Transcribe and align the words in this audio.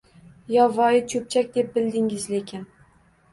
Yovvoyi 0.53 1.01
cho’pchak 1.11 1.51
deb 1.59 1.69
bildingiz 1.77 2.27
lekin 2.33 2.67